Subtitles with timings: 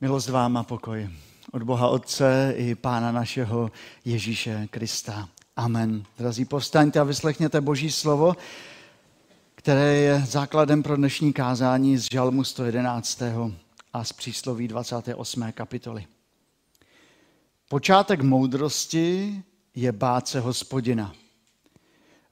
[0.00, 1.10] Milost vám a pokoj
[1.52, 3.70] od Boha Otce i Pána našeho
[4.04, 5.28] Ježíše Krista.
[5.56, 6.04] Amen.
[6.18, 8.36] Drazí, povstaňte a vyslechněte Boží slovo,
[9.54, 13.22] které je základem pro dnešní kázání z Žalmu 111.
[13.92, 15.52] a z přísloví 28.
[15.52, 16.06] kapitoly.
[17.68, 19.42] Počátek moudrosti
[19.74, 21.12] je bát se hospodina.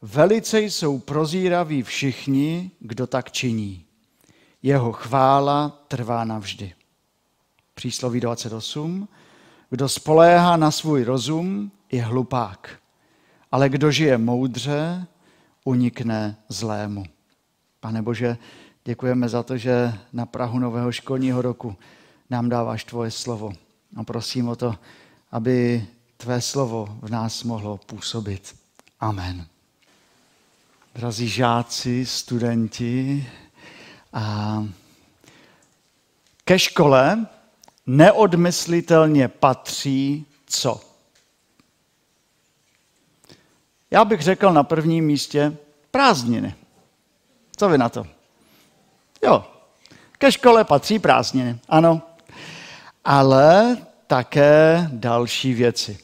[0.03, 3.85] Velice jsou prozíraví všichni, kdo tak činí.
[4.63, 6.76] Jeho chvála trvá navždy.
[7.77, 9.09] Přísloví 28.
[9.71, 12.71] Kdo spoléhá na svůj rozum, je hlupák.
[13.53, 15.07] Ale kdo žije moudře,
[15.65, 17.05] unikne zlému.
[17.81, 18.37] Pane Bože,
[18.85, 21.77] děkujeme za to, že na Prahu nového školního roku
[22.31, 23.53] nám dáváš tvoje slovo.
[23.97, 24.75] A prosím o to,
[25.33, 28.57] aby tvé slovo v nás mohlo působit.
[29.01, 29.47] Amen.
[30.95, 33.27] Drazí žáci, studenti,
[34.13, 34.65] a
[36.45, 37.27] ke škole
[37.87, 40.81] neodmyslitelně patří co?
[43.91, 45.57] Já bych řekl na prvním místě
[45.91, 46.55] prázdniny.
[47.57, 48.07] Co vy na to?
[49.23, 49.45] Jo,
[50.19, 52.03] ke škole patří prázdniny, ano.
[53.05, 55.99] Ale také další věci.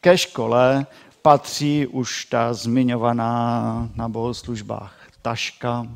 [0.00, 0.86] Ke škole
[1.22, 5.86] patří už ta zmiňovaná na bohoslužbách taška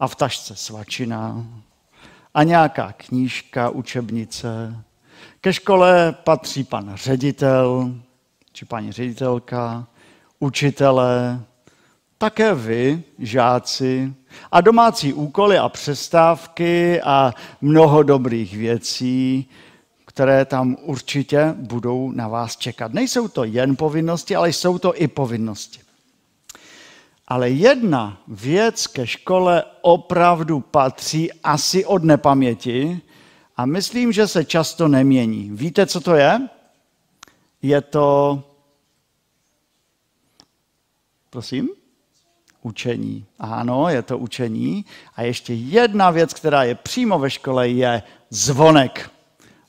[0.00, 1.46] a v tašce svačina
[2.34, 4.76] a nějaká knížka, učebnice.
[5.40, 7.94] Ke škole patří pan ředitel,
[8.52, 9.86] či paní ředitelka,
[10.38, 11.40] učitelé,
[12.18, 14.14] také vy, žáci,
[14.52, 19.48] a domácí úkoly a přestávky a mnoho dobrých věcí,
[20.06, 22.92] které tam určitě budou na vás čekat.
[22.92, 25.80] Nejsou to jen povinnosti, ale jsou to i povinnosti.
[27.28, 33.00] Ale jedna věc ke škole opravdu patří asi od nepaměti
[33.56, 35.50] a myslím, že se často nemění.
[35.52, 36.48] Víte, co to je?
[37.62, 38.42] Je to.
[41.30, 41.68] Prosím?
[42.62, 43.26] Učení.
[43.38, 44.84] Ano, je to učení.
[45.16, 49.10] A ještě jedna věc, která je přímo ve škole, je zvonek.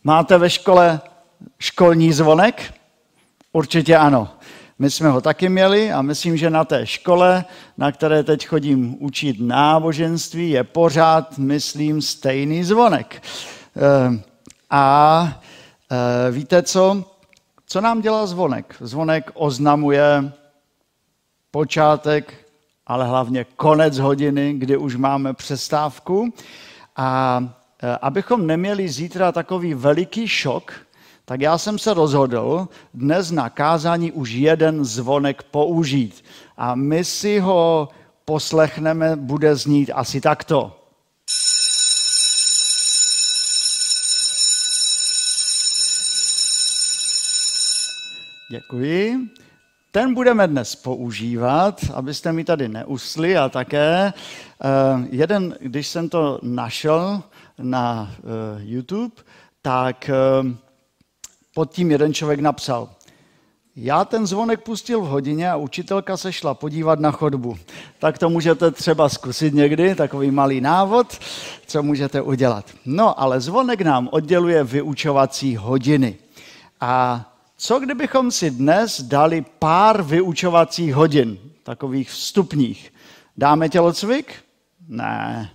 [0.04, 1.02] Máte ve škole
[1.60, 2.74] školní zvonek?
[3.52, 4.30] Určitě ano.
[4.80, 7.46] My jsme ho taky měli a myslím, že na té škole,
[7.78, 13.24] na které teď chodím učit náboženství, je pořád, myslím, stejný zvonek.
[13.78, 14.24] Eh,
[14.70, 15.42] a
[15.92, 17.04] eh, víte co?
[17.68, 18.76] Co nám dělá zvonek?
[18.80, 20.32] Zvonek oznamuje
[21.52, 22.34] počátek,
[22.88, 26.34] ale hlavně konec hodiny, kdy už máme přestávku.
[26.96, 27.40] A
[27.84, 30.74] eh, abychom neměli zítra takový veliký šok,
[31.26, 36.24] tak já jsem se rozhodl dnes na kázání už jeden zvonek použít.
[36.58, 37.90] A my si ho
[38.26, 40.80] poslechneme, bude znít asi takto.
[48.52, 49.18] Děkuji.
[49.92, 56.40] Ten budeme dnes používat, abyste mi tady neusli a také uh, jeden, když jsem to
[56.42, 57.24] našel
[57.58, 58.30] na uh,
[58.62, 59.16] YouTube,
[59.62, 60.10] tak
[60.44, 60.52] uh,
[61.54, 62.90] pod tím jeden člověk napsal,
[63.76, 67.58] já ten zvonek pustil v hodině a učitelka se šla podívat na chodbu.
[68.00, 71.20] Tak to můžete třeba zkusit někdy, takový malý návod,
[71.66, 72.66] co můžete udělat.
[72.86, 76.18] No, ale zvonek nám odděluje vyučovací hodiny.
[76.82, 77.26] A
[77.58, 82.94] co kdybychom si dnes dali pár vyučovacích hodin, takových vstupních?
[83.38, 84.36] Dáme tělocvik?
[84.88, 85.50] Ne.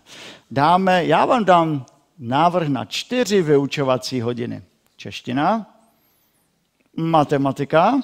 [0.50, 1.86] Dáme, já vám dám
[2.18, 4.62] návrh na čtyři vyučovací hodiny.
[4.96, 5.66] Čeština,
[6.98, 8.00] matematika,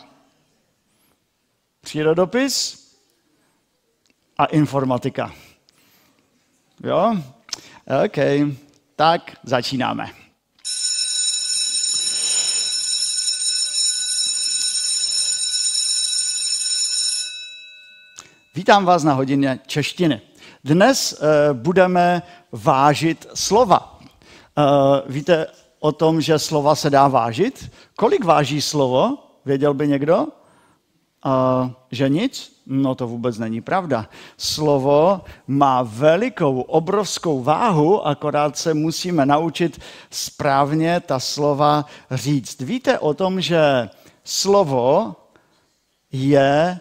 [1.81, 2.85] přírodopis
[4.39, 5.33] a informatika.
[6.85, 7.17] Jo?
[8.05, 8.17] OK,
[8.97, 10.11] tak začínáme.
[18.55, 20.21] Vítám vás na hodině češtiny.
[20.65, 22.23] Dnes uh, budeme
[22.53, 24.01] vážit slova.
[24.59, 25.47] Uh, víte,
[25.85, 27.71] o tom, že slova se dá vážit.
[27.97, 29.19] Kolik váží slovo?
[29.45, 30.17] Věděl by někdo?
[30.25, 32.63] Uh, že nic?
[32.67, 34.09] No to vůbec není pravda.
[34.37, 42.61] Slovo má velikou, obrovskou váhu, akorát se musíme naučit správně ta slova říct.
[42.61, 43.89] Víte o tom, že
[44.25, 45.17] slovo
[46.13, 46.81] je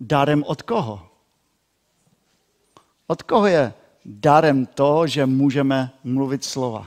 [0.00, 1.00] darem od koho?
[3.06, 3.72] Od koho je
[4.04, 6.86] darem to, že můžeme mluvit slova?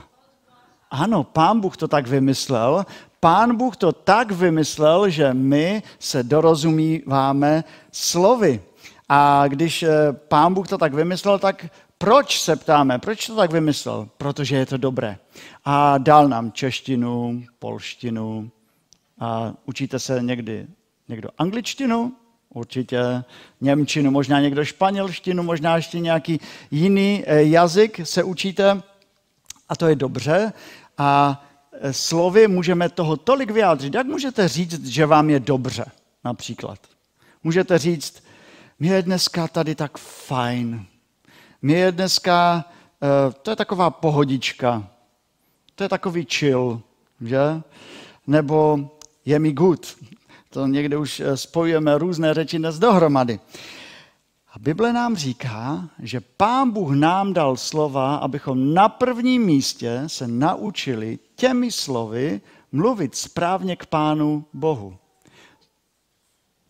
[0.90, 2.86] Ano, pán Bůh to tak vymyslel.
[3.20, 8.62] Pán Bůh to tak vymyslel, že my se dorozumíváme slovy.
[9.08, 11.66] A když eh, pán Bůh to tak vymyslel, tak
[11.98, 12.98] Proč se ptáme?
[12.98, 14.08] Proč to tak vymyslel?
[14.16, 15.18] Protože je to dobré.
[15.64, 18.50] A dal nám češtinu, polštinu.
[19.20, 20.66] A učíte se někdy
[21.08, 22.12] někdo angličtinu,
[22.54, 23.24] určitě
[23.60, 26.40] němčinu, možná někdo španělštinu, možná ještě nějaký
[26.70, 28.82] jiný eh, jazyk se učíte.
[29.68, 30.52] A to je dobře.
[30.98, 31.42] A
[31.72, 33.94] eh, slovy můžeme toho tolik vyjádřit.
[33.94, 35.84] Jak můžete říct, že vám je dobře,
[36.24, 36.78] například?
[37.44, 38.24] Můžete říct,
[38.78, 40.86] mě je dneska tady tak fajn.
[41.62, 42.64] Mě je dneska,
[43.02, 44.88] uh, to je taková pohodička.
[45.74, 46.82] To je takový chill,
[47.20, 47.62] že?
[48.26, 48.90] Nebo
[49.24, 49.96] je mi good.
[50.50, 53.40] To někde už eh, spojujeme různé řeči dnes dohromady.
[54.56, 60.28] A Bible nám říká, že Pán Bůh nám dal slova, abychom na prvním místě se
[60.28, 62.40] naučili těmi slovy
[62.72, 64.96] mluvit správně k Pánu Bohu.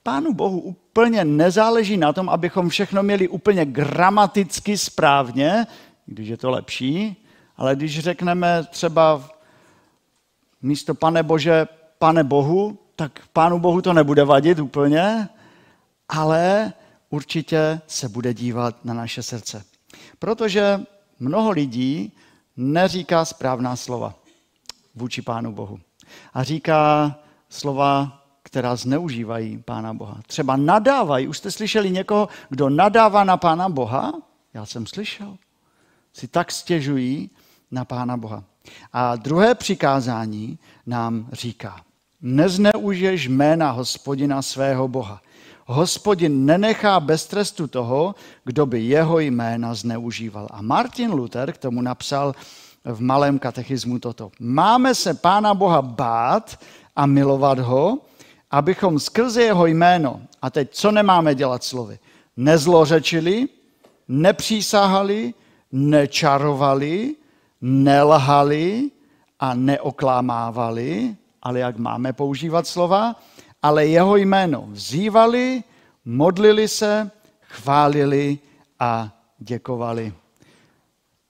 [0.02, 5.66] Pánu Bohu úplně nezáleží na tom, abychom všechno měli úplně gramaticky správně,
[6.06, 7.24] když je to lepší,
[7.56, 9.30] ale když řekneme třeba
[10.62, 11.66] místo Pane Bože,
[11.98, 15.28] Pane Bohu, tak Pánu Bohu to nebude vadit úplně,
[16.08, 16.72] ale
[17.10, 19.64] určitě se bude dívat na naše srdce.
[20.18, 20.80] Protože
[21.20, 22.12] mnoho lidí
[22.56, 24.14] neříká správná slova
[24.94, 25.80] vůči Pánu Bohu.
[26.34, 27.14] A říká
[27.48, 30.20] slova která zneužívají Pána Boha.
[30.26, 31.28] Třeba nadávají.
[31.28, 34.12] Už jste slyšeli někoho, kdo nadává na Pána Boha?
[34.54, 35.36] Já jsem slyšel.
[36.12, 37.30] Si tak stěžují
[37.70, 38.44] na Pána Boha.
[38.92, 41.80] A druhé přikázání nám říká,
[42.20, 45.22] nezneužiješ jména hospodina svého Boha.
[45.66, 48.14] Hospodin nenechá bez trestu toho,
[48.44, 50.48] kdo by jeho jména zneužíval.
[50.50, 52.34] A Martin Luther k tomu napsal
[52.84, 54.30] v malém katechismu toto.
[54.40, 56.58] Máme se Pána Boha bát
[56.96, 57.98] a milovat ho,
[58.50, 61.98] abychom skrze jeho jméno, a teď co nemáme dělat slovy,
[62.36, 63.48] nezlořečili,
[64.08, 65.34] nepřísahali,
[65.72, 67.14] nečarovali,
[67.60, 68.90] nelhali
[69.40, 73.16] a neoklamávali, ale jak máme používat slova,
[73.66, 75.64] ale jeho jméno vzývali,
[76.04, 77.10] modlili se,
[77.40, 78.38] chválili
[78.78, 80.12] a děkovali.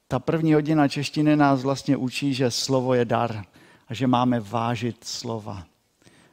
[0.08, 3.44] Ta první hodina češtiny nás vlastně učí, že slovo je dar
[3.88, 5.64] a že máme vážit slova.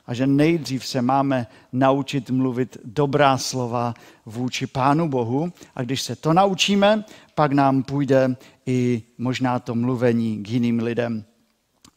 [0.06, 3.94] A že nejdřív se máme naučit mluvit dobrá slova
[4.26, 5.54] vůči Pánu Bohu.
[5.76, 7.04] A když se to naučíme,
[7.36, 8.36] pak nám půjde
[8.66, 11.26] i možná to mluvení k jiným lidem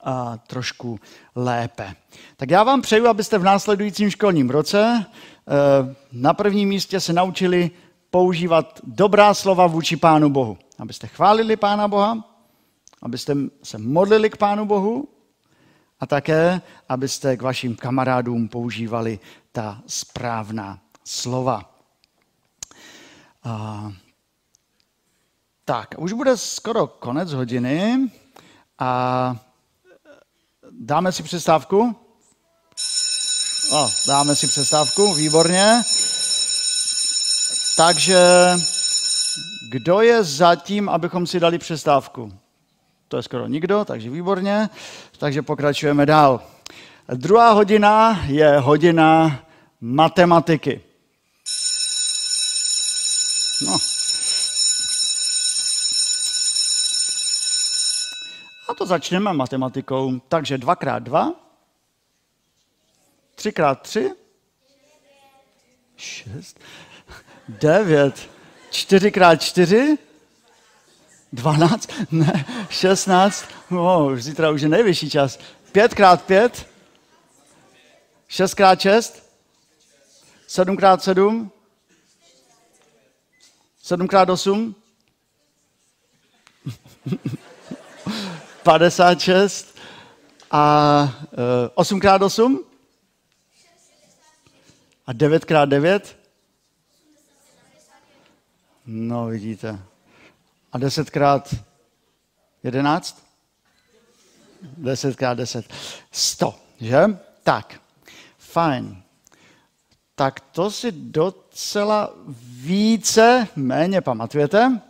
[0.06, 1.00] a trošku
[1.34, 1.94] lépe.
[2.36, 7.70] Tak já vám přeju, abyste v následujícím školním roce eh, na prvním místě se naučili
[8.10, 10.58] používat dobrá slova vůči Pánu Bohu.
[10.78, 12.24] Abyste chválili Pána Boha,
[13.02, 15.08] abyste se modlili k Pánu Bohu
[16.00, 19.18] a také, abyste k vašim kamarádům používali
[19.52, 21.74] ta správná slova.
[23.44, 23.92] A,
[25.64, 28.10] tak, už bude skoro konec hodiny
[28.78, 29.36] a
[30.80, 31.96] dáme si přestávku?
[33.72, 35.82] O, dáme si přestávku, výborně.
[37.76, 38.18] Takže
[39.70, 42.32] kdo je zatím, abychom si dali přestávku?
[43.08, 44.70] To je skoro nikdo, takže výborně.
[45.18, 46.40] Takže pokračujeme dál.
[47.14, 49.40] Druhá hodina je hodina
[49.80, 50.80] matematiky.
[53.66, 53.95] No.
[58.68, 60.20] A to začneme matematikou.
[60.28, 61.34] Takže 2x2,
[63.36, 64.14] 3x3,
[65.96, 66.60] 6,
[67.48, 68.30] 9,
[68.70, 69.98] 4x4,
[71.32, 71.90] 12?
[72.10, 73.44] Ne, 16?
[73.70, 75.38] Oh, zítra už je nejvyšší čas.
[75.72, 76.66] 5 krát 5?
[78.28, 79.22] 6 krát 6?
[80.46, 81.50] 7 krát 7?
[83.82, 84.74] 7 krát 8?
[88.66, 89.74] 56
[90.50, 91.14] a
[91.74, 92.64] 8 krát 8?
[95.06, 96.18] A 9 krát 9?
[98.86, 99.78] No, vidíte.
[100.72, 101.54] A desetkrát
[102.62, 103.22] jedenáct?
[104.62, 105.72] Desetkrát deset.
[106.10, 107.04] Sto, že?
[107.42, 107.80] Tak,
[108.38, 109.02] fajn.
[110.14, 114.80] Tak to si docela více méně pamatujete.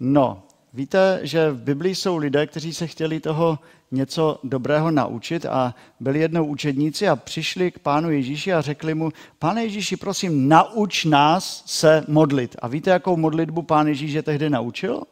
[0.00, 0.45] No,
[0.76, 3.58] víte, že v Biblii jsou lidé, kteří se chtěli toho
[3.90, 9.10] něco dobrého naučit a byli jednou učedníci a přišli k pánu Ježíši a řekli mu,
[9.38, 12.56] pane Ježíši, prosím, nauč nás se modlit.
[12.58, 15.02] A víte, jakou modlitbu pán Ježíš je tehdy naučil?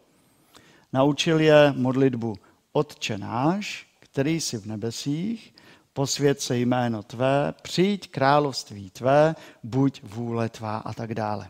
[0.92, 2.36] Naučil je modlitbu
[2.72, 5.54] Otče náš, který jsi v nebesích,
[5.92, 11.48] posvěd se jméno tvé, přijď království tvé, buď vůle tvá a tak dále.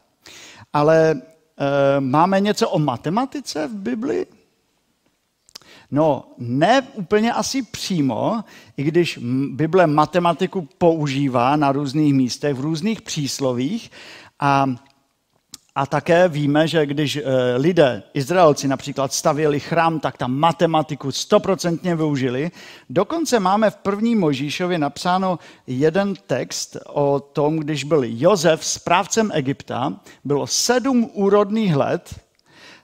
[0.73, 1.23] Ale
[2.01, 4.27] máme něco o matematice v Bibli?
[5.91, 8.45] No, ne úplně asi přímo,
[8.77, 9.19] i když
[9.51, 13.91] Bible matematiku používá na různých místech, v různých příslovích.
[14.41, 14.67] A
[15.75, 17.23] a také víme, že když eh,
[17.57, 22.51] lidé, Izraelci například stavěli chrám, tak tam matematiku stoprocentně využili.
[22.91, 30.01] Dokonce máme v první Možíšově napsáno jeden text o tom, když byl Jozef správcem Egypta,
[30.25, 32.21] bylo sedm úrodných let,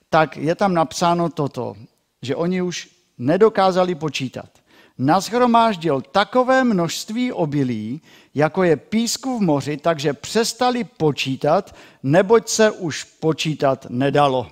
[0.09, 1.75] tak je tam napsáno toto,
[2.23, 4.60] že oni už nedokázali počítat.
[5.03, 8.01] Naschromáždil takové množství obilí,
[8.35, 14.47] jako je písku v moři, takže přestali počítat, neboť se už počítat nedalo.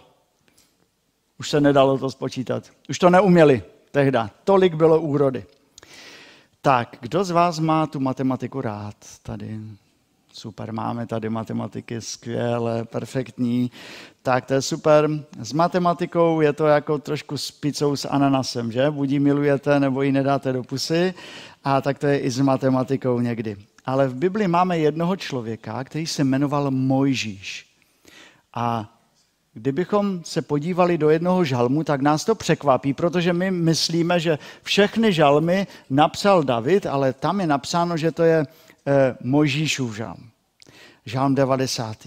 [1.39, 2.65] Už se nedalo to spočítat.
[2.89, 4.31] Už to neuměli tehda.
[4.45, 5.47] Tolik bylo úrody.
[6.63, 9.61] Tak, kdo z vás má tu matematiku rád tady?
[10.39, 13.71] Super, máme tady matematiky, skvěle, perfektní.
[14.23, 15.11] Tak to je super.
[15.43, 18.91] S matematikou je to jako trošku s pizzou s ananasem, že?
[18.91, 21.15] Buď ji milujete, nebo ji nedáte do pusy.
[21.65, 23.57] A tak to je i s matematikou někdy.
[23.85, 27.67] Ale v Bibli máme jednoho člověka, který se jmenoval Mojžíš.
[28.55, 28.95] A
[29.55, 35.13] kdybychom se podívali do jednoho žalmu, tak nás to překvapí, protože my myslíme, že všechny
[35.13, 38.47] žalmy napsal David, ale tam je napsáno, že to je
[38.87, 40.31] eh, Mojžíšův žalm.
[41.05, 42.07] Žalm 90.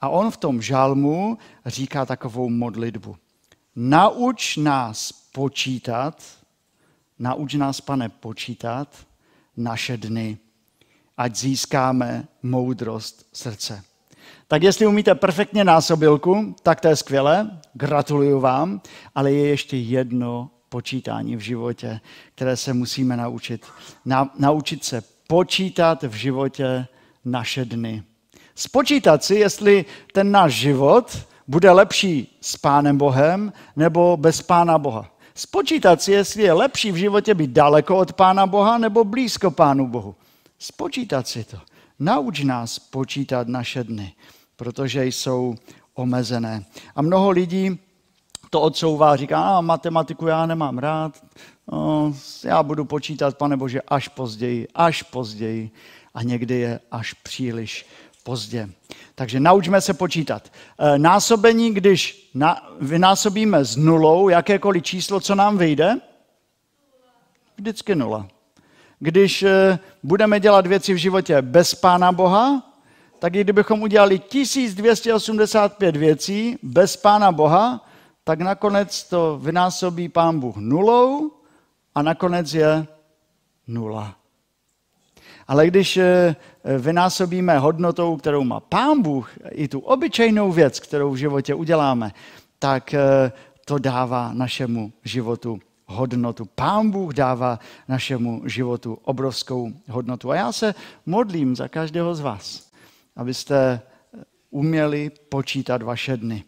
[0.00, 3.16] A on v tom žalmu říká takovou modlitbu.
[3.76, 6.22] Nauč nás počítat,
[7.18, 8.96] nauč nás, pane, počítat
[9.56, 10.38] naše dny,
[11.16, 13.82] ať získáme moudrost srdce.
[14.48, 18.80] Tak jestli umíte perfektně násobilku, tak to je skvělé, gratuluju vám,
[19.14, 22.00] ale je ještě jedno počítání v životě,
[22.34, 23.66] které se musíme naučit.
[24.04, 26.86] Na, naučit se počítat v životě
[27.24, 28.02] naše dny.
[28.54, 35.10] Spočítat si, jestli ten náš život bude lepší s Pánem Bohem nebo bez Pána Boha.
[35.34, 39.88] Spočítat si, jestli je lepší v životě být daleko od Pána Boha nebo blízko Pánu
[39.88, 40.14] Bohu.
[40.58, 41.58] Spočítat si to.
[41.98, 44.12] Nauč nás počítat naše dny,
[44.56, 45.54] protože jsou
[45.94, 46.64] omezené.
[46.94, 47.78] A mnoho lidí
[48.50, 51.24] to odsouvá, říká, a matematiku já nemám rád,
[51.72, 55.70] no, já budu počítat, pane Bože, až později, až později.
[56.14, 57.86] A někdy je až příliš
[58.22, 58.68] pozdě.
[59.14, 60.52] Takže naučme se počítat.
[60.78, 62.30] E, násobení, když
[62.80, 65.94] vynásobíme s nulou jakékoliv číslo, co nám vyjde?
[67.56, 68.28] Vždycky nula.
[68.98, 72.62] Když e, budeme dělat věci v životě bez Pána Boha,
[73.18, 77.86] tak i kdybychom udělali 1285 věcí bez Pána Boha,
[78.24, 81.35] tak nakonec to vynásobí Pán Bůh nulou
[81.96, 82.86] a nakonec je
[83.66, 84.16] nula.
[85.48, 86.36] Ale když eh,
[86.78, 92.12] vynásobíme hodnotou, kterou má Pán Bůh, i tu obyčejnou věc, kterou v životě uděláme,
[92.58, 93.32] tak eh,
[93.64, 96.44] to dává našemu životu hodnotu.
[96.44, 100.30] Pán Bůh dává našemu životu obrovskou hodnotu.
[100.30, 100.74] A já se
[101.06, 102.70] modlím za každého z vás,
[103.16, 103.80] abyste
[104.50, 106.44] uměli počítat vaše dny.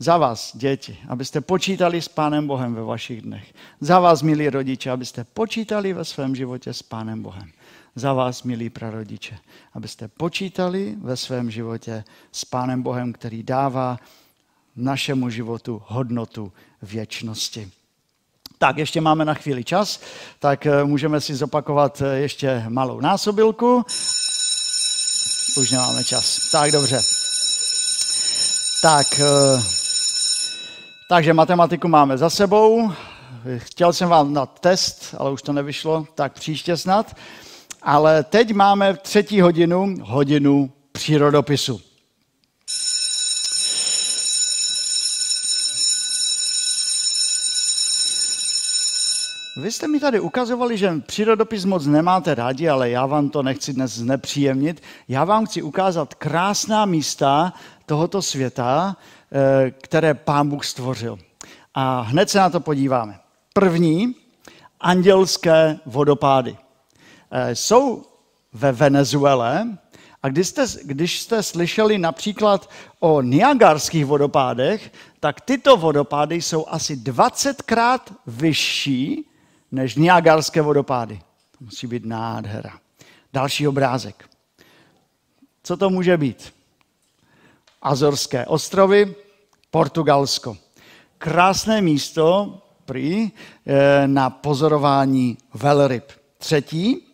[0.00, 3.54] Za vás, děti, abyste počítali s Pánem Bohem ve vašich dnech.
[3.80, 7.52] Za vás, milí rodiče, abyste počítali ve svém životě s Pánem Bohem
[7.98, 9.38] za vás, milí prarodiče,
[9.74, 13.98] abyste počítali ve svém životě s Pánem Bohem, který dává
[14.76, 16.52] našemu životu hodnotu
[16.82, 17.70] věčnosti.
[18.58, 20.00] Tak, ještě máme na chvíli čas,
[20.38, 23.84] tak eh, můžeme si zopakovat eh, ještě malou násobilku.
[25.60, 26.50] Už nemáme čas.
[26.50, 27.00] Tak, dobře.
[28.82, 29.87] Tak, eh,
[31.08, 32.92] takže matematiku máme za sebou.
[33.56, 37.14] Chtěl jsem vám dát test, ale už to nevyšlo, tak příště snad
[37.82, 41.80] ale teď máme třetí hodinu, hodinu přírodopisu.
[49.62, 53.72] Vy jste mi tady ukazovali, že přírodopis moc nemáte rádi, ale já vám to nechci
[53.72, 54.82] dnes znepříjemnit.
[55.08, 57.52] Já vám chci ukázat krásná místa
[57.86, 58.96] tohoto světa,
[59.70, 61.18] které pán Bůh stvořil.
[61.74, 63.20] A hned se na to podíváme.
[63.52, 64.14] První,
[64.80, 66.56] andělské vodopády.
[67.30, 68.04] Eh, jsou
[68.52, 69.68] ve Venezuele
[70.22, 72.70] a když jste, když jste slyšeli například
[73.00, 79.30] o Niagarských vodopádech, tak tyto vodopády jsou asi 20krát vyšší
[79.72, 81.20] než Niagarské vodopády.
[81.58, 82.78] To musí být nádhera.
[83.32, 84.28] Další obrázek.
[85.62, 86.57] Co to může být?
[87.82, 89.14] Azorské ostrovy,
[89.70, 90.56] Portugalsko.
[91.18, 93.30] Krásné místo prý
[93.66, 96.12] eh, na pozorování velryb.
[96.38, 97.06] Třetí,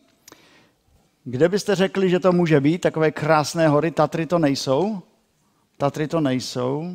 [1.25, 2.79] kde byste řekli, že to může být?
[2.79, 5.03] Takové krásné hory, Tatry to nejsou.
[5.79, 6.95] Tatry to nejsou.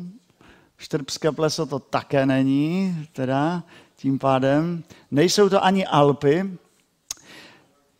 [0.78, 3.62] Štrbské pleso to také není, teda
[3.96, 4.84] tím pádem.
[5.10, 6.50] Nejsou to ani Alpy,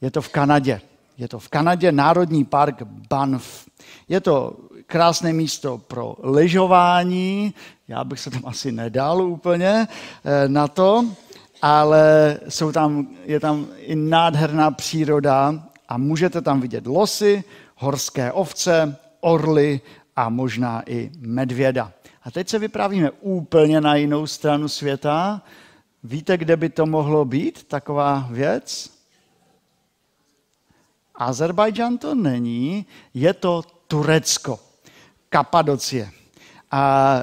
[0.00, 0.81] je to v Kanadě.
[1.19, 3.69] Je to v Kanadě Národní park Banff.
[4.09, 4.57] Je to
[4.91, 7.55] krásné místo pro lyžování,
[7.89, 11.07] já bych se tam asi nedal úplně eh, na to,
[11.63, 17.45] ale jsou tam, je tam i nádherná příroda a můžete tam vidět losy,
[17.77, 19.81] horské ovce, orly
[20.17, 21.93] a možná i medvěda.
[22.23, 25.43] A teď se vypravíme úplně na jinou stranu světa.
[26.05, 28.91] Víte, kde by to mohlo být, taková věc?
[31.15, 34.70] Azerbajdžan to není, je to Turecko,
[35.31, 36.11] Kapadocie.
[36.71, 37.17] A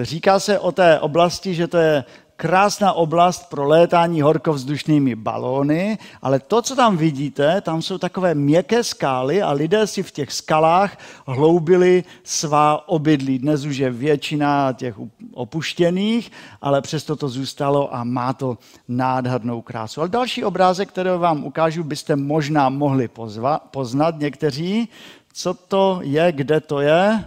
[0.00, 2.04] e, říká se o té oblasti, že to je
[2.36, 8.84] krásná oblast pro létání horkovzdušnými balóny, ale to, co tam vidíte, tam jsou takové měkké
[8.84, 13.38] skály a lidé si v těch skalách hloubili svá obydlí.
[13.38, 14.94] Dnes už je většina těch
[15.32, 16.32] opuštěných,
[16.62, 20.00] ale přesto to zůstalo a má to nádhernou krásu.
[20.00, 24.88] Ale další obrázek, který vám ukážu, byste možná mohli pozva, poznat někteří.
[25.32, 27.24] Co to je, kde to je?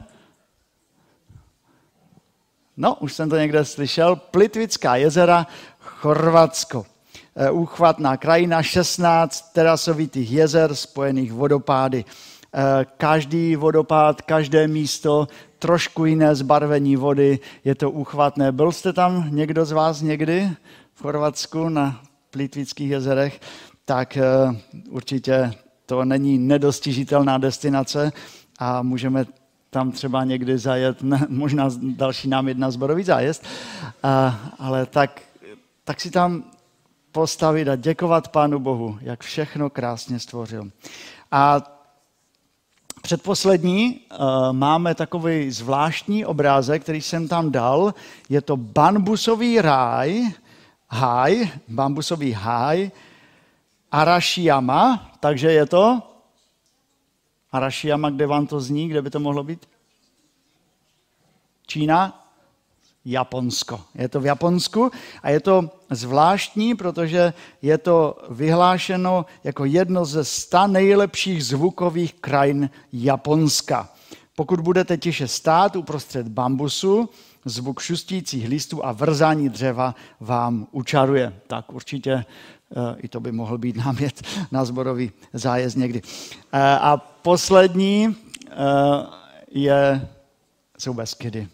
[2.77, 4.15] No, už jsem to někde slyšel.
[4.15, 5.48] Plitvická jezera,
[5.79, 6.86] Chorvatsko.
[7.36, 12.05] E, úchvatná krajina, 16 terasovitých jezer spojených vodopády.
[12.05, 15.27] E, každý vodopád, každé místo,
[15.60, 18.51] trošku jiné zbarvení vody, je to úchvatné.
[18.51, 20.50] Byl jste tam někdo z vás někdy
[20.94, 23.39] v Chorvatsku na Plitvických jezerech?
[23.86, 24.24] Tak e,
[24.89, 25.51] určitě
[25.86, 28.12] to není nedostižitelná destinace
[28.60, 29.25] a můžeme
[29.75, 30.98] tam třeba někdy zajet,
[31.29, 33.44] možná další nám jedna zborový zájezd,
[34.60, 35.22] ale tak,
[35.84, 36.44] tak si tam
[37.12, 40.72] postavit a děkovat Pánu Bohu, jak všechno krásně stvořil.
[41.32, 41.62] A
[43.01, 44.00] předposlední
[44.51, 47.94] máme takový zvláštní obrázek, který jsem tam dal.
[48.29, 50.32] Je to bambusový ráj,
[50.89, 52.91] háj, bambusový háj,
[53.91, 56.01] Arashiyama, takže je to
[57.52, 59.74] Arashiyama, kde vám to zní, kde by to mohlo být?
[61.65, 62.25] Čína,
[63.06, 63.82] Japonsko.
[63.95, 64.91] Je to v Japonsku
[65.23, 72.69] a je to zvláštní, protože je to vyhlášeno jako jedno ze sta nejlepších zvukových krajin
[72.93, 73.89] Japonska.
[74.36, 77.10] Pokud budete tiše stát uprostřed bambusu,
[77.45, 81.34] zvuk šustících listů a vrzání dřeva vám učaruje.
[81.47, 82.25] Tak určitě eh,
[82.97, 86.01] i to by mohl být námět na zborový zájezd někdy.
[86.51, 88.15] Eh, a poslední
[88.49, 88.56] eh,
[89.51, 90.08] je,
[90.78, 91.47] jsou Beskydy.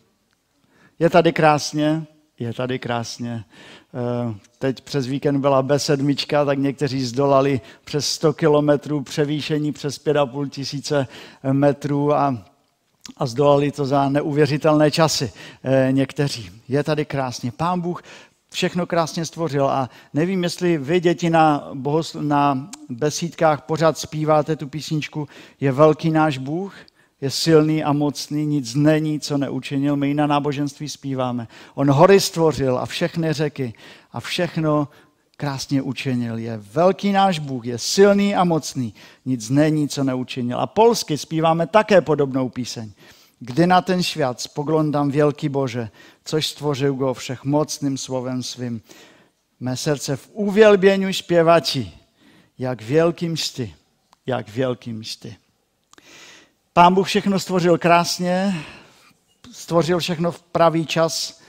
[1.01, 2.05] Je tady krásně,
[2.39, 3.43] je tady krásně.
[4.59, 11.07] Teď přes víkend byla B7, tak někteří zdolali přes 100 kilometrů převýšení přes 5,5 tisíce
[11.51, 12.45] metrů a
[13.17, 15.31] a zdolali to za neuvěřitelné časy
[15.63, 16.49] eh, někteří.
[16.67, 17.51] Je tady krásně.
[17.51, 18.03] Pán Bůh
[18.53, 24.67] všechno krásně stvořil a nevím, jestli vy, děti, na, bohosl- na besídkách pořád zpíváte tu
[24.67, 25.27] písničku
[25.59, 26.75] Je velký náš Bůh,
[27.21, 29.95] je silný a mocný, nic není, co neučinil.
[29.95, 31.47] My na náboženství zpíváme.
[31.75, 33.73] On hory stvořil a všechny řeky
[34.11, 34.87] a všechno
[35.37, 36.37] krásně učinil.
[36.37, 38.93] Je velký náš Bůh, je silný a mocný,
[39.25, 40.59] nic není, co neučinil.
[40.59, 42.91] A polsky zpíváme také podobnou píseň.
[43.39, 45.89] Kdy na ten svět spoglądam wielki Bože,
[46.25, 48.81] coś stworzył go wszechmocnym słowem swym.
[49.61, 51.61] Mé srdce v uwielbieniu śpiewa
[52.57, 53.73] jak wielkim Ty,
[54.25, 55.35] jak wielkim Ty.
[56.73, 58.55] Pán Bůh všechno stvořil krásně,
[59.51, 61.41] stvořil všechno v pravý čas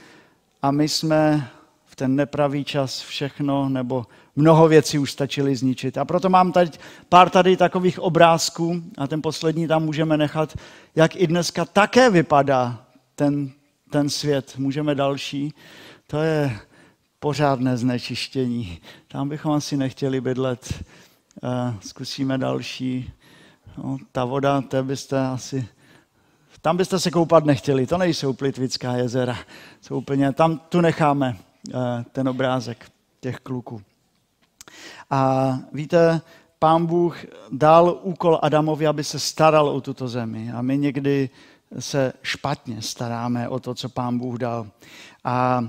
[0.61, 1.49] a my jsme
[1.85, 4.05] v ten nepravý čas všechno nebo
[4.35, 5.97] mnoho věcí už stačili zničit.
[5.97, 6.71] A proto mám tady
[7.09, 10.57] pár tady takových obrázků a ten poslední tam můžeme nechat,
[10.95, 13.51] jak i dneska také vypadá ten,
[13.89, 14.53] ten svět.
[14.57, 15.53] Můžeme další.
[16.07, 16.59] To je
[17.19, 18.79] pořádné znečištění.
[19.07, 20.83] Tam bychom asi nechtěli bydlet.
[21.81, 23.13] Zkusíme další.
[23.77, 25.67] No, ta voda, to byste asi
[26.63, 29.37] tam byste se koupat nechtěli, to nejsou Plitvická jezera.
[29.81, 31.37] Jsou úplně, tam tu necháme.
[31.73, 33.81] Eh, ten obrázek těch kluků.
[35.09, 36.21] A víte,
[36.59, 37.17] pán Bůh
[37.51, 40.51] dal úkol Adamovi, aby se staral o tuto zemi.
[40.51, 41.29] A my někdy
[41.79, 44.67] se špatně staráme o to, co pán Bůh dal.
[45.23, 45.63] A,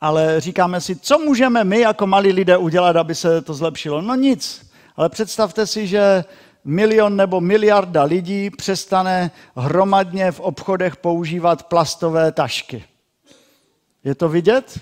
[0.00, 4.02] ale říkáme si, co můžeme my jako malí lidé udělat, aby se to zlepšilo?
[4.02, 4.70] No nic.
[4.96, 6.24] Ale představte si, že
[6.64, 12.84] milion nebo miliarda lidí přestane hromadně v obchodech používat plastové tašky.
[14.04, 14.80] Je to vidět?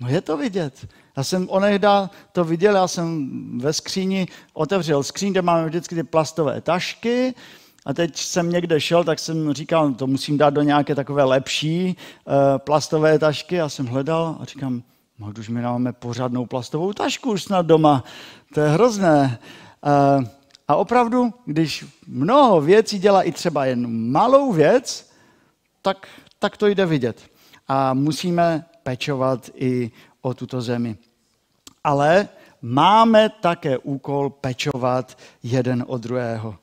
[0.00, 0.86] No je to vidět.
[1.16, 6.02] Já jsem onehda to viděl, já jsem ve skříni otevřel skříň, kde máme vždycky ty
[6.02, 7.34] plastové tašky
[7.86, 11.96] A teď jsem někde šel, tak jsem říkal, to musím dát do nějaké takové lepší
[11.96, 13.60] uh, plastové tašky.
[13.60, 14.82] A jsem hledal a říkám,
[15.18, 18.04] no, už my máme pořádnou plastovou tašku už snad doma.
[18.54, 19.38] To je hrozné.
[20.18, 20.24] Uh,
[20.68, 25.10] a opravdu, když mnoho věcí dělá i třeba jen malou věc,
[25.82, 27.30] tak, tak to jde vidět.
[27.68, 30.96] A musíme pečovat i o tuto zemi.
[31.84, 32.28] Ale
[32.62, 36.56] máme také úkol pečovat jeden od druhého.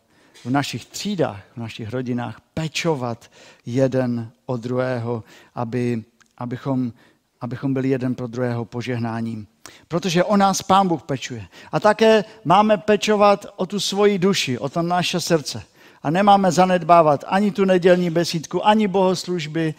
[0.46, 3.32] V našich třídách, v našich rodinách pečovat
[3.66, 5.24] jeden od druhého,
[5.56, 6.04] aby,
[6.38, 6.94] abychom,
[7.42, 9.48] abychom byli jeden pro druhého požehnáním.
[9.88, 11.47] Protože o nás Pán Bůh pečuje.
[11.71, 15.63] A také máme pečovat o tu svoji duši, o to naše srdce.
[16.04, 19.73] A nemáme zanedbávat ani tu nedělní besídku, ani bohoslužby,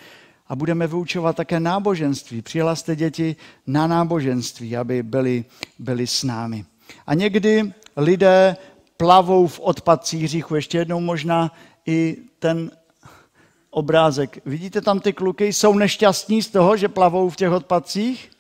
[0.49, 2.43] a budeme vyučovat také náboženství.
[2.43, 5.45] Přihlaste děti na náboženství, aby byli,
[5.79, 6.65] byli s námi.
[7.07, 8.57] A někdy lidé
[8.97, 10.55] plavou v odpadcích hříchu.
[10.55, 11.53] Ještě jednou možná
[11.87, 12.71] i ten
[13.71, 14.39] obrázek.
[14.47, 15.53] Vidíte tam ty kluky?
[15.53, 18.31] Jsou nešťastní z toho, že plavou v těch odpadcích?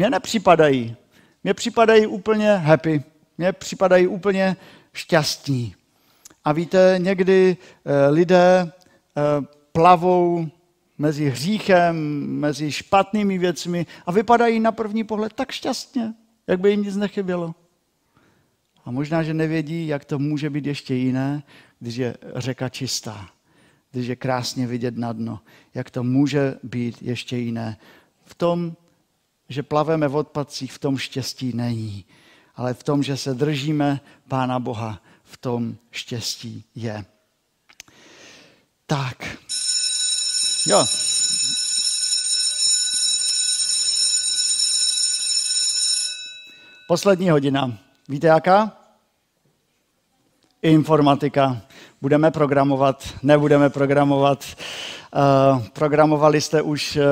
[0.00, 0.96] Mně nepřipadají.
[1.44, 3.02] Mně připadají úplně happy.
[3.38, 4.56] Mně připadají úplně
[4.92, 5.74] šťastní.
[6.44, 10.48] A víte, někdy eh, lidé eh, plavou
[10.98, 16.14] mezi hříchem, mezi špatnými věcmi a vypadají na první pohled tak šťastně,
[16.46, 17.54] jak by jim nic nechybělo.
[18.84, 21.42] A možná, že nevědí, jak to může být ještě jiné,
[21.80, 23.28] když je řeka čistá,
[23.92, 25.40] když je krásně vidět na dno.
[25.74, 27.76] Jak to může být ještě jiné.
[28.24, 28.76] V tom,
[29.50, 32.04] že plaveme v odpadcích, v tom štěstí není.
[32.56, 37.04] Ale v tom, že se držíme Pána Boha, v tom štěstí je.
[38.86, 39.36] Tak.
[40.66, 40.86] Jo.
[46.88, 47.78] Poslední hodina.
[48.08, 48.79] Víte jaká?
[50.62, 51.56] Informatika.
[52.00, 54.44] Budeme programovat, nebudeme programovat.
[55.54, 57.02] Uh, programovali jste už uh,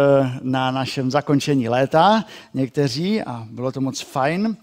[0.42, 4.56] na našem zakončení léta někteří a bylo to moc fajn.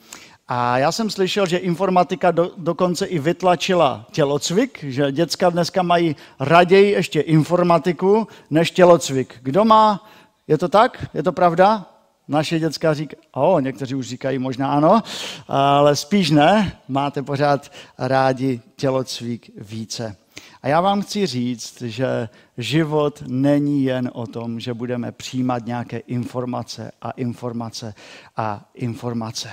[0.47, 6.15] A já jsem slyšel, že informatika do, dokonce i vytlačila tělocvik, že děcka dneska mají
[6.39, 9.35] raději ještě informatiku než tělocvik.
[9.41, 10.09] Kdo má,
[10.47, 11.05] je to tak?
[11.13, 11.94] Je to pravda?
[12.27, 15.03] Naše děcka říkají, o, někteří už říkají možná ano,
[15.47, 20.15] ale spíš ne, máte pořád rádi tělocvik více.
[20.61, 25.97] A já vám chci říct, že život není jen o tom, že budeme přijímat nějaké
[25.97, 27.93] informace a informace
[28.37, 29.49] a informace.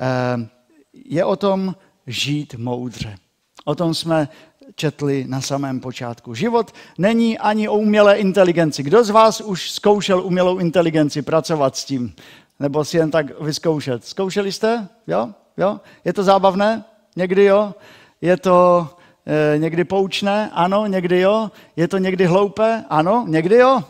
[0.00, 0.48] Eh,
[0.92, 1.74] je o tom
[2.06, 3.16] žít moudře.
[3.64, 4.28] O tom jsme
[4.74, 6.34] četli na samém počátku.
[6.34, 8.82] Život není ani o umělé inteligenci.
[8.82, 12.14] Kdo z vás už zkoušel umělou inteligenci pracovat s tím?
[12.60, 14.04] Nebo si jen tak vyzkoušet?
[14.04, 14.88] Zkoušeli jste?
[15.06, 15.30] Jo?
[15.56, 15.80] Jo?
[16.04, 16.84] Je to zábavné?
[17.16, 17.74] Někdy jo?
[18.20, 18.88] Je to
[19.26, 20.50] e, někdy poučné?
[20.52, 21.50] Ano, někdy jo.
[21.76, 22.84] Je to někdy hloupé?
[22.90, 23.84] Ano, někdy jo.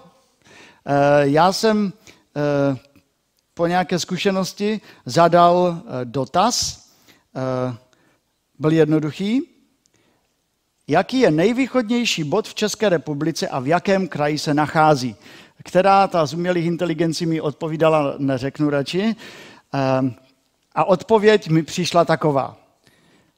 [0.86, 1.92] E, já jsem
[2.36, 2.76] e,
[3.54, 6.86] po nějaké zkušenosti zadal e, dotaz.
[7.36, 7.76] E,
[8.58, 9.59] byl jednoduchý.
[10.90, 15.16] Jaký je nejvýchodnější bod v České republice a v jakém kraji se nachází?
[15.64, 19.16] Která ta z umělých inteligencí mi odpovídala, neřeknu radši.
[19.72, 20.14] Ehm,
[20.74, 22.56] a odpověď mi přišla taková.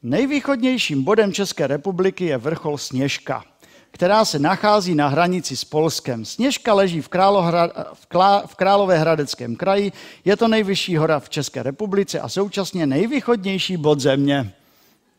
[0.02, 3.44] Nejvýchodnějším bodem České republiky je vrchol Sněžka,
[3.90, 6.24] která se nachází na hranici s Polskem.
[6.24, 9.92] Sněžka leží v, Králohra, v, Klá, v Královéhradeckém kraji,
[10.24, 14.52] je to nejvyšší hora v České republice a současně nejvýchodnější bod země.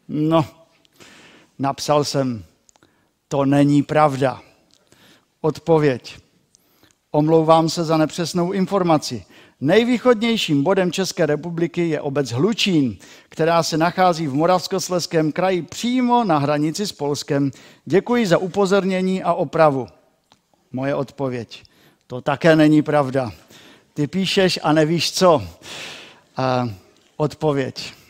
[0.07, 0.45] No,
[1.63, 2.43] Napsal jsem,
[3.27, 4.41] to není pravda.
[5.41, 6.17] Odpověď.
[7.11, 9.25] Omlouvám se za nepřesnou informaci.
[9.61, 12.97] Nejvýchodnějším bodem České republiky je obec Hlučín,
[13.29, 17.51] která se nachází v Moravskosleském kraji přímo na hranici s Polskem.
[17.85, 19.87] Děkuji za upozornění a opravu.
[20.71, 21.63] Moje odpověď.
[22.07, 23.31] To také není pravda.
[23.93, 25.43] Ty píšeš a nevíš co.
[26.37, 26.69] A
[27.17, 28.02] odpověď.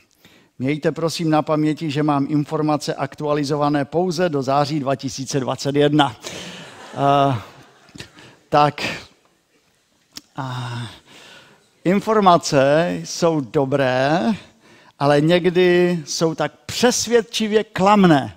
[0.63, 6.07] Mějte prosím na paměti, že mám informace aktualizované pouze do září 2021.
[6.07, 7.37] Uh,
[8.49, 8.81] tak,
[10.37, 10.81] uh,
[11.83, 14.19] informace jsou dobré,
[14.99, 18.35] ale někdy jsou tak přesvědčivě klamné.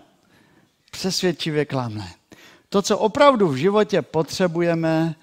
[0.91, 2.13] Přesvědčivě klamné.
[2.69, 5.15] To, co opravdu v životě potřebujeme,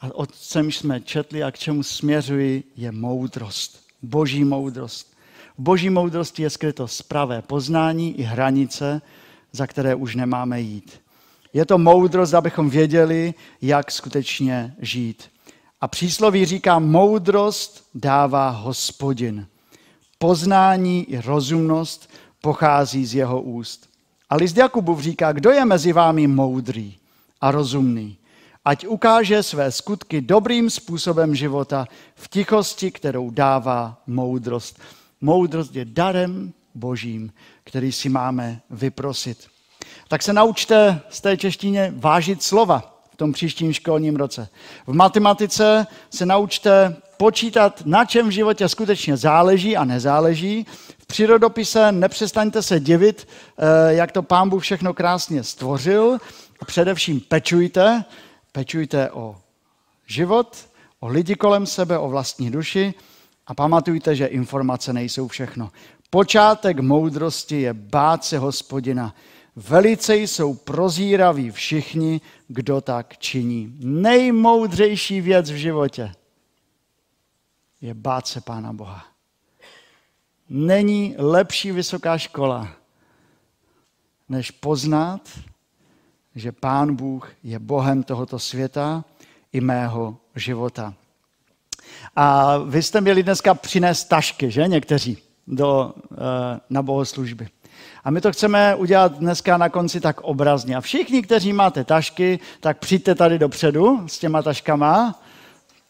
[0.00, 3.80] a o čem jsme četli a k čemu směřují, je moudrost.
[4.02, 5.15] Boží moudrost.
[5.58, 9.02] V boží moudrosti je skryto spravé poznání i hranice,
[9.52, 11.00] za které už nemáme jít.
[11.52, 15.30] Je to moudrost, abychom věděli, jak skutečně žít.
[15.80, 19.46] A přísloví říká, moudrost dává hospodin.
[20.18, 23.88] Poznání i rozumnost pochází z jeho úst.
[24.30, 26.94] A list Jakubův říká, kdo je mezi vámi moudrý
[27.40, 28.18] a rozumný,
[28.64, 34.80] ať ukáže své skutky dobrým způsobem života v tichosti, kterou dává moudrost.
[35.20, 37.32] Moudrost je darem božím,
[37.64, 39.46] který si máme vyprosit.
[40.08, 44.48] Tak se naučte z té češtině vážit slova v tom příštím školním roce.
[44.86, 50.66] V matematice se naučte počítat, na čem v životě skutečně záleží a nezáleží.
[50.98, 56.18] V přírodopise nepřestaňte se divit, eh, jak to pán Bůh všechno krásně stvořil.
[56.60, 58.04] A především pečujte,
[58.52, 59.36] pečujte o
[60.06, 60.56] život,
[61.00, 62.94] o lidi kolem sebe, o vlastní duši
[63.46, 65.70] a pamatujte, že informace nejsou všechno.
[66.10, 69.14] Počátek moudrosti je bát se hospodina.
[69.56, 73.76] Velice jsou prozíraví všichni, kdo tak činí.
[73.80, 76.12] Nejmoudřejší věc v životě
[77.80, 79.06] je bát se Pána Boha.
[80.48, 82.68] Není lepší vysoká škola,
[84.28, 85.20] než poznat,
[86.34, 89.04] že Pán Bůh je Bohem tohoto světa
[89.52, 90.94] i mého života.
[92.16, 97.48] A vy jste měli dneska přinést tašky, že někteří, do, eh, na bohoslužby.
[98.04, 100.76] A my to chceme udělat dneska na konci tak obrazně.
[100.76, 105.20] A všichni, kteří máte tašky, tak přijďte tady dopředu s těma taškama.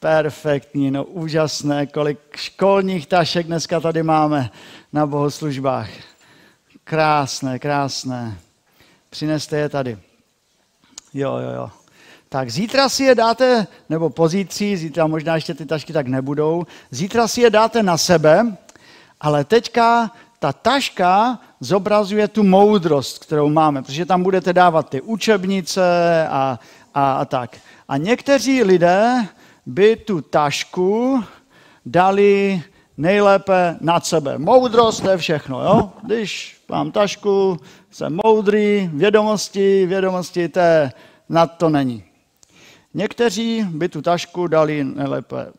[0.00, 4.50] Perfektní, no úžasné, kolik školních tašek dneska tady máme
[4.92, 5.88] na bohoslužbách.
[6.84, 8.38] Krásné, krásné.
[9.10, 9.98] Přineste je tady.
[11.14, 11.70] Jo, jo, jo.
[12.36, 17.28] Tak zítra si je dáte, nebo pozítří, zítra možná ještě ty tašky tak nebudou, zítra
[17.28, 18.56] si je dáte na sebe,
[19.20, 25.82] ale teďka ta taška zobrazuje tu moudrost, kterou máme, protože tam budete dávat ty učebnice
[26.28, 26.60] a,
[26.94, 27.56] a, a tak.
[27.88, 29.26] A někteří lidé
[29.66, 31.24] by tu tašku
[31.86, 32.62] dali
[32.96, 34.38] nejlépe nad sebe.
[34.38, 35.92] Moudrost je všechno, jo?
[36.02, 37.56] Když mám tašku,
[37.90, 40.92] jsem moudrý, vědomosti, vědomosti, to je,
[41.28, 42.05] nad to není.
[42.96, 45.52] Někteří by tu tašku dali nejlépe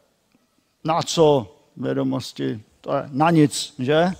[0.83, 4.11] na co vědomosti, to je na nic, že?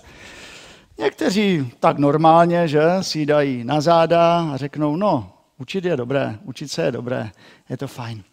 [0.98, 6.68] Někteří tak normálně, že si dají na záda a řeknou, no, učit je dobré, učit
[6.68, 7.30] se je dobré,
[7.68, 8.24] je to fajn.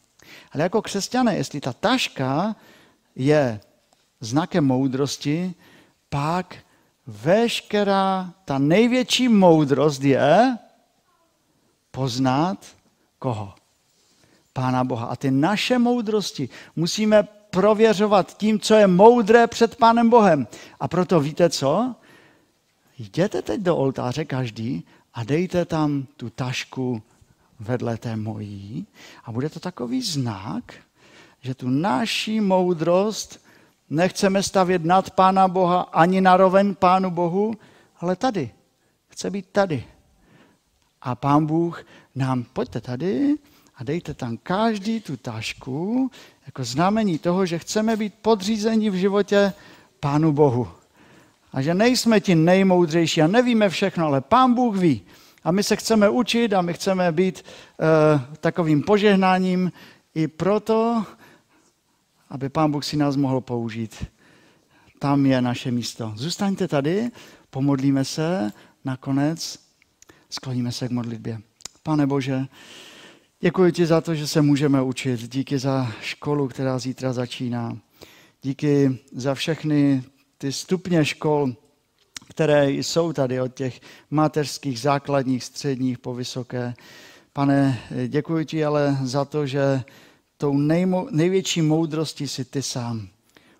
[0.51, 2.55] Ale jako křesťané, jestli ta taška
[3.15, 3.59] je
[4.19, 5.53] znakem moudrosti,
[6.09, 6.55] pak
[7.07, 10.57] veškerá ta největší moudrost je
[11.91, 12.65] poznat
[13.19, 13.53] koho?
[14.55, 15.05] Pána Boha.
[15.05, 20.47] A ty naše moudrosti musíme prověřovat tím, co je moudré před Pánem Bohem.
[20.79, 21.95] A proto víte co?
[22.97, 27.01] Jděte teď do oltáře každý a dejte tam tu tašku
[27.59, 28.87] vedle té mojí
[29.23, 30.73] a bude to takový znak,
[31.41, 33.45] že tu naší moudrost
[33.89, 37.53] nechceme stavět nad Pána Boha ani naroven Pánu Bohu,
[37.99, 38.51] ale tady.
[39.07, 39.83] Chce být tady.
[41.01, 41.83] A Pán Bůh
[42.15, 43.35] nám, pojďte tady
[43.77, 46.11] a dejte tam každý tu tašku
[46.45, 49.53] jako znamení toho, že chceme být podřízení v životě
[49.99, 50.67] Pánu Bohu.
[51.53, 55.01] A že nejsme ti nejmoudřejší a nevíme všechno, ale Pán Bůh ví.
[55.43, 59.71] A my se chceme učit a my chceme být uh, takovým požehnáním
[60.15, 61.05] i proto,
[62.29, 64.05] aby Pán Bůh si nás mohl použít.
[64.99, 66.13] Tam je naše místo.
[66.15, 67.11] Zůstaňte tady,
[67.49, 68.51] pomodlíme se,
[68.85, 69.59] nakonec
[70.29, 71.39] skloníme se k modlitbě.
[71.83, 72.45] Pane Bože,
[73.45, 75.31] děkuji ti za to, že se můžeme učit.
[75.31, 77.77] Díky za školu, která zítra začíná.
[78.41, 80.03] Díky za všechny
[80.37, 81.53] ty stupně škol,
[82.29, 86.73] které jsou tady od těch mateřských, základních, středních po vysoké.
[87.33, 89.83] Pane, děkuji ti ale za to, že
[90.37, 93.07] tou nejmo, největší moudrostí si ty sám.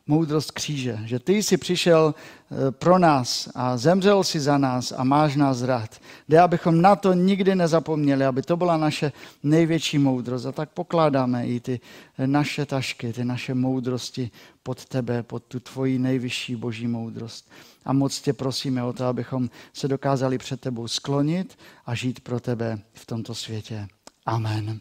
[0.08, 5.04] Moudrost kříže, že ty jsi přišel eh, pro nás a zemřel si za nás a
[5.04, 6.00] máš nás rád.
[6.30, 9.12] Jde, abychom na to nikdy nezapomněli, aby to byla naše
[9.44, 10.46] největší moudrost.
[10.46, 11.80] A tak pokládáme i ty
[12.26, 14.32] naše tašky, ty naše moudrosti
[14.63, 17.52] pod tebe, pod tu tvoji nejvyšší boží moudrost.
[17.86, 22.39] A moc tě prosíme o to, abychom se dokázali před tebou sklonit a žít pro
[22.39, 23.88] tebe v tomto světě.
[24.26, 24.80] Amen.